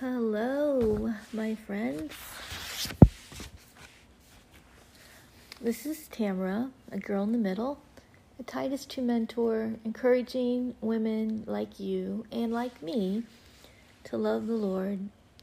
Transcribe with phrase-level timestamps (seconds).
[0.00, 2.14] Hello, my friends.
[5.60, 7.82] This is Tamara, a girl in the middle,
[8.38, 13.24] a Titus 2 mentor, encouraging women like you and like me
[14.04, 15.00] to love the Lord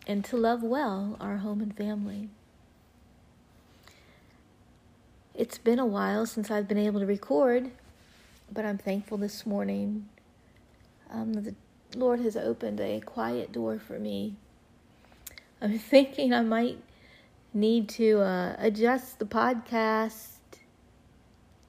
[0.07, 2.27] and to love well our home and family.
[5.35, 7.69] It's been a while since I've been able to record,
[8.51, 10.09] but I'm thankful this morning.
[11.11, 11.53] Um, the
[11.95, 14.33] Lord has opened a quiet door for me.
[15.61, 16.79] I'm thinking I might
[17.53, 20.37] need to uh, adjust the podcast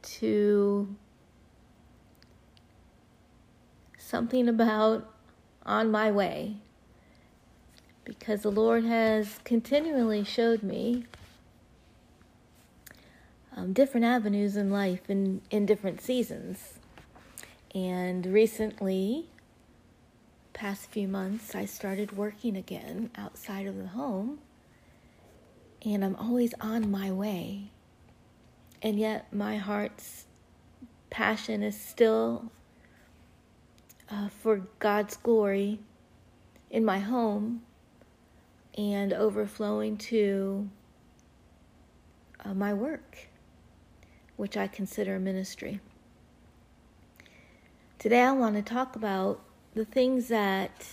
[0.02, 0.96] to
[3.96, 5.12] something about
[5.64, 6.56] on my way
[8.04, 11.04] because the Lord has continually showed me
[13.54, 16.74] um, different avenues in life in, in different seasons.
[17.74, 19.26] And recently,
[20.58, 24.40] past few months, I started working again outside of the home,
[25.84, 27.70] and I'm always on my way.
[28.82, 30.26] And yet, my heart's
[31.10, 32.50] passion is still
[34.10, 35.78] uh, for God's glory
[36.70, 37.62] in my home
[38.76, 40.68] and overflowing to
[42.44, 43.28] uh, my work,
[44.36, 45.78] which I consider a ministry.
[48.00, 49.44] Today, I want to talk about
[49.78, 50.88] the things that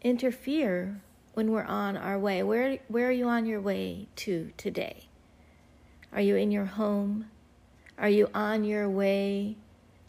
[0.00, 0.98] interfere
[1.34, 2.42] when we're on our way.
[2.42, 5.08] Where where are you on your way to today?
[6.10, 7.26] Are you in your home?
[7.98, 9.56] Are you on your way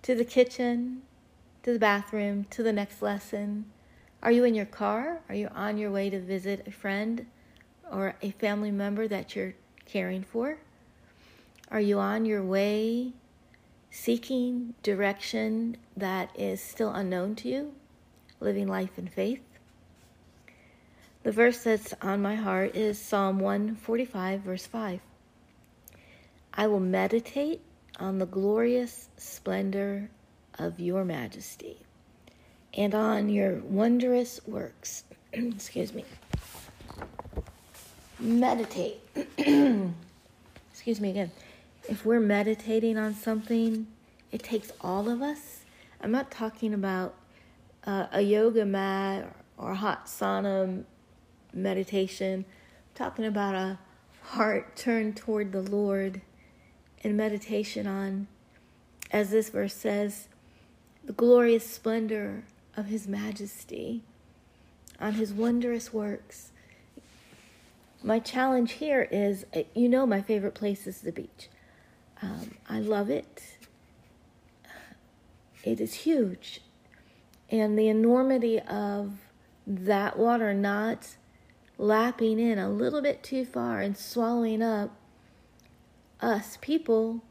[0.03, 1.01] to the kitchen,
[1.63, 3.65] to the bathroom, to the next lesson?
[4.23, 5.19] Are you in your car?
[5.27, 7.25] Are you on your way to visit a friend
[7.91, 10.57] or a family member that you're caring for?
[11.69, 13.11] Are you on your way
[13.97, 17.73] seeking direction that is still unknown to you,
[18.39, 19.41] living life in faith.
[21.23, 24.99] The verse that's on my heart is Psalm 145, verse 5.
[26.53, 27.61] I will meditate
[27.99, 30.09] on the glorious splendor
[30.59, 31.77] of your majesty
[32.75, 35.05] and on your wondrous works.
[35.33, 36.05] Excuse me.
[38.19, 38.99] Meditate.
[40.71, 41.31] Excuse me again
[41.87, 43.87] if we're meditating on something,
[44.31, 45.61] it takes all of us.
[46.01, 47.15] I'm not talking about
[47.85, 50.83] uh, a yoga mat or, a hot sauna
[51.53, 52.45] meditation.
[52.45, 53.79] I'm talking about a
[54.21, 56.21] heart turned toward the Lord
[57.03, 58.27] and meditation on,
[59.11, 60.27] as this verse says,
[61.05, 62.43] the glorious splendor
[62.75, 64.03] of His majesty,
[64.99, 66.51] on His wondrous works.
[68.03, 71.49] My challenge here is you know, my favorite place is the beach.
[72.21, 73.57] Um, I love it.
[75.63, 76.61] It is huge.
[77.49, 79.13] And the enormity of
[79.65, 81.17] that water not
[81.77, 84.95] lapping in a little bit too far and swallowing up
[86.19, 87.21] us people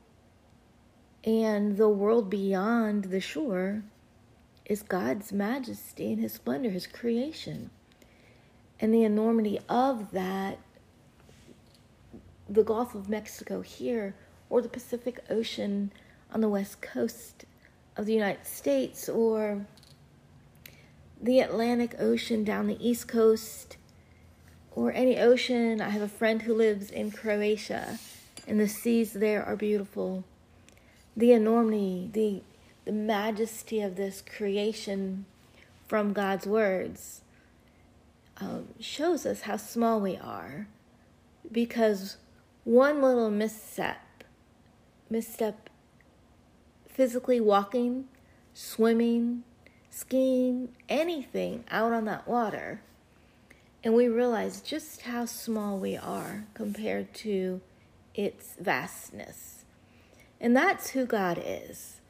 [1.25, 3.83] and the world beyond the shore
[4.65, 7.71] is God's majesty and His splendor, His creation.
[8.79, 10.59] And the enormity of that,
[12.49, 14.15] the Gulf of Mexico here
[14.51, 15.93] or the Pacific Ocean
[16.33, 17.45] on the west coast
[17.97, 19.67] of the United States or
[21.21, 23.77] the Atlantic Ocean down the east coast
[24.73, 25.81] or any ocean.
[25.81, 27.99] I have a friend who lives in Croatia
[28.47, 30.25] and the seas there are beautiful.
[31.17, 32.43] The enormity, the
[32.87, 35.27] the majesty of this creation
[35.89, 37.21] from God's words
[38.39, 40.69] um, shows us how small we are
[41.51, 42.17] because
[42.63, 43.99] one little misstep
[45.09, 45.71] misstep
[46.89, 48.07] physically walking,
[48.55, 49.45] swimming,
[49.91, 52.81] skiing, anything out on that water.
[53.85, 57.61] And we realize just how small we are compared to
[58.15, 59.65] its vastness.
[60.41, 62.01] And that's who God is.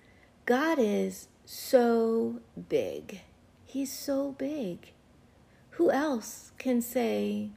[0.46, 3.22] God is so big.
[3.64, 4.92] He's so big.
[5.70, 7.50] Who else can say,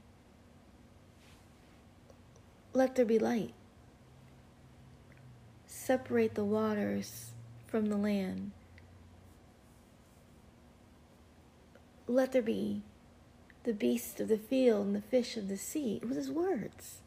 [2.74, 3.54] let there be light?
[5.90, 7.32] Separate the waters
[7.66, 8.52] from the land.
[12.08, 12.84] Let there be
[13.64, 16.00] the beasts of the field and the fish of the sea.
[16.00, 17.00] It was his words.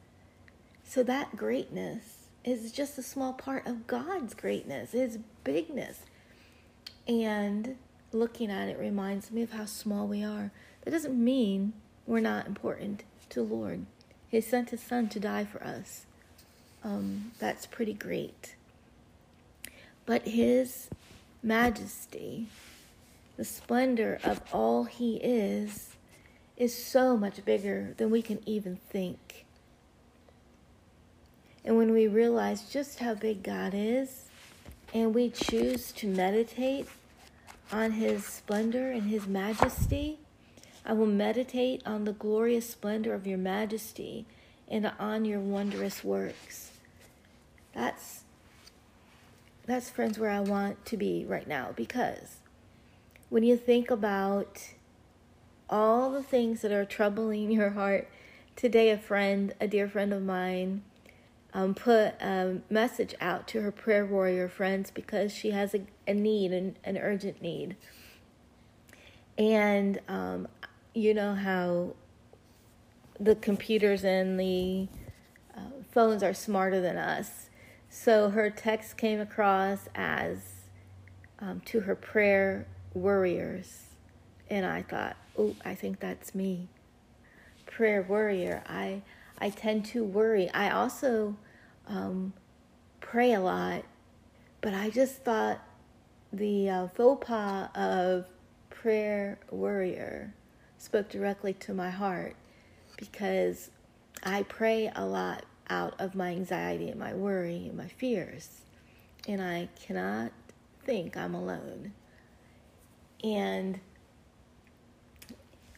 [0.82, 6.00] So that greatness is just a small part of God's greatness, his bigness.
[7.06, 7.76] And
[8.10, 10.50] looking at it reminds me of how small we are.
[10.82, 11.72] That doesn't mean
[12.04, 13.86] we're not important to the Lord.
[14.26, 16.04] He sent his son to die for us.
[16.82, 18.56] Um, that's pretty great.
[20.06, 20.88] But His
[21.42, 22.48] majesty,
[23.36, 25.96] the splendor of all He is,
[26.56, 29.44] is so much bigger than we can even think.
[31.64, 34.26] And when we realize just how big God is,
[34.92, 36.86] and we choose to meditate
[37.70, 40.18] on His splendor and His majesty,
[40.84, 44.26] I will meditate on the glorious splendor of your majesty
[44.68, 46.72] and on your wondrous works.
[47.72, 48.24] That's
[49.66, 52.38] that's friends where I want to be right now because
[53.28, 54.72] when you think about
[55.70, 58.08] all the things that are troubling your heart,
[58.56, 60.82] today a friend, a dear friend of mine,
[61.54, 66.14] um, put a message out to her prayer warrior friends because she has a, a
[66.14, 67.76] need, an, an urgent need.
[69.38, 70.48] And um,
[70.94, 71.94] you know how
[73.18, 74.88] the computers and the
[75.56, 77.50] uh, phones are smarter than us.
[77.94, 80.38] So her text came across as
[81.38, 83.90] um, to her prayer warriors.
[84.48, 86.68] And I thought, oh, I think that's me.
[87.66, 88.64] Prayer warrior.
[88.66, 89.02] I,
[89.38, 90.50] I tend to worry.
[90.54, 91.36] I also
[91.86, 92.32] um,
[93.00, 93.84] pray a lot,
[94.62, 95.60] but I just thought
[96.32, 98.24] the uh, faux pas of
[98.70, 100.32] prayer warrior
[100.78, 102.36] spoke directly to my heart
[102.96, 103.70] because
[104.24, 108.60] I pray a lot out of my anxiety and my worry and my fears.
[109.26, 110.32] And I cannot
[110.84, 111.94] think I'm alone.
[113.24, 113.80] And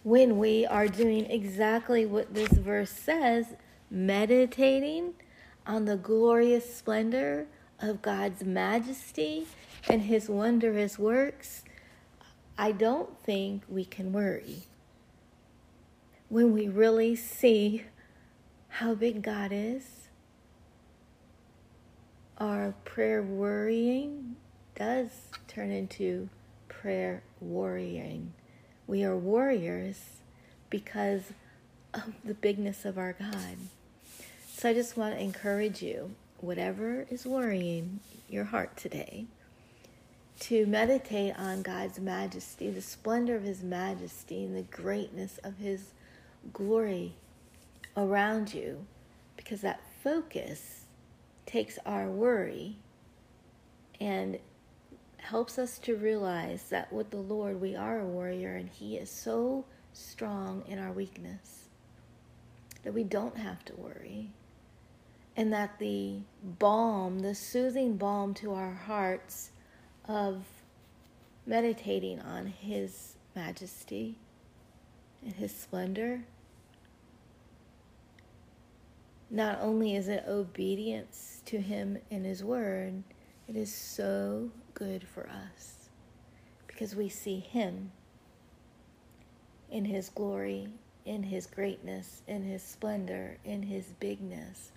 [0.03, 3.55] when we are doing exactly what this verse says,
[3.89, 5.15] meditating
[5.65, 7.47] on the glorious splendor
[7.81, 9.47] of God's majesty
[9.89, 11.63] and his wondrous works,
[12.59, 14.65] I don't think we can worry
[16.29, 17.85] when we really see
[18.79, 20.09] how big God is,
[22.39, 24.35] our prayer worrying
[24.75, 25.11] does
[25.47, 26.29] turn into
[26.67, 28.33] prayer worrying.
[28.89, 30.23] We are warriors
[30.71, 31.23] because
[31.95, 33.59] of the bigness of our God.
[34.49, 39.27] So I just want to encourage you, whatever is worrying your heart today,
[40.41, 45.93] to meditate on God's majesty, the splendor of His majesty, and the greatness of His
[46.53, 47.15] glory
[47.97, 48.87] around you
[49.37, 50.85] because that focus
[51.47, 52.77] takes our worry
[54.01, 54.39] and
[55.19, 59.11] helps us to realize that with the Lord we are a warrior and He is
[59.11, 61.65] so strong in our weakness
[62.83, 64.31] that we don't have to worry.
[65.37, 69.51] And that the balm, the soothing balm to our hearts
[70.07, 70.45] of
[71.47, 74.17] meditating on His majesty
[75.25, 76.25] and His splendor
[79.31, 83.03] not only is it obedience to Him and His Word,
[83.49, 85.89] it is so good for us
[86.67, 87.93] because we see Him
[89.71, 90.69] in His glory,
[91.05, 94.73] in His greatness, in His splendor, in His bigness.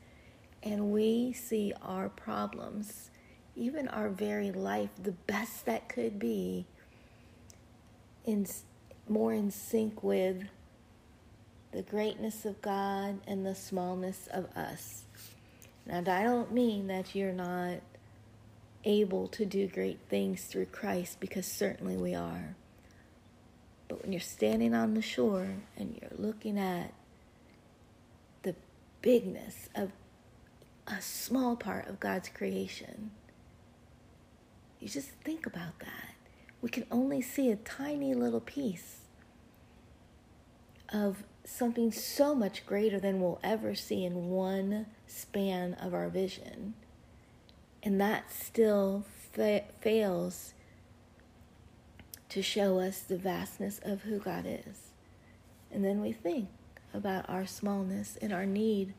[0.63, 3.11] And we see our problems,
[3.55, 6.65] even our very life, the best that could be,
[8.25, 8.45] in
[9.07, 10.44] more in sync with
[11.71, 15.03] the greatness of God and the smallness of us.
[15.85, 17.77] Now, I don't mean that you're not
[18.83, 22.55] able to do great things through Christ, because certainly we are.
[23.87, 26.94] But when you're standing on the shore and you're looking at
[28.44, 28.56] the
[29.01, 29.92] bigness of
[30.87, 33.11] a small part of God's creation,
[34.80, 36.15] you just think about that.
[36.61, 39.01] We can only see a tiny little piece
[40.89, 46.73] of something so much greater than we'll ever see in one span of our vision.
[47.81, 50.54] And that still fa- fails
[52.30, 54.89] to show us the vastness of who God is.
[55.71, 56.49] And then we think
[56.94, 58.94] about our smallness and our need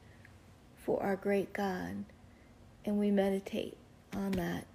[0.76, 2.04] for our great God,
[2.84, 3.76] and we meditate
[4.14, 4.66] on that.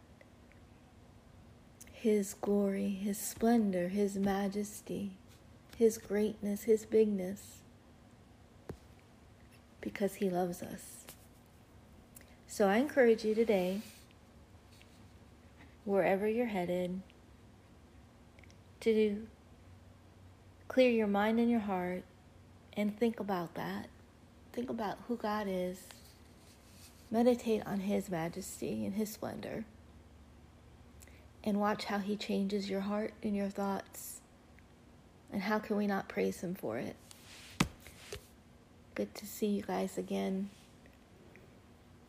[1.91, 5.13] His glory, His splendor, His majesty,
[5.77, 7.62] His greatness, His bigness
[9.83, 11.03] because He loves us.
[12.47, 13.81] So I encourage you today,
[15.83, 17.01] wherever you're headed,
[18.79, 19.27] to
[20.67, 22.03] clear your mind and your heart
[22.77, 23.87] and think about that.
[24.53, 25.81] Think about who God is.
[27.11, 29.65] Meditate on His majesty and His splendor.
[31.43, 34.21] And watch how He changes your heart and your thoughts.
[35.31, 36.95] And how can we not praise Him for it?
[38.95, 40.49] Good to see you guys again.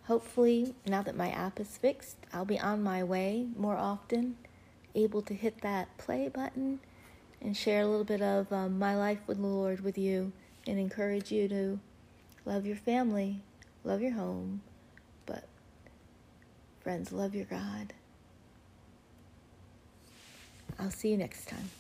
[0.05, 4.37] Hopefully, now that my app is fixed, I'll be on my way more often,
[4.95, 6.81] able to hit that play button
[7.41, 10.33] and share a little bit of um, my life with the Lord with you
[10.67, 11.81] and encourage you to
[12.45, 13.41] love your family,
[13.83, 14.61] love your home,
[15.25, 15.45] but
[16.83, 17.95] friends, love your God.
[20.79, 21.71] I'll see you next time.